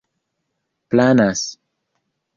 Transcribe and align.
planas 0.91 1.45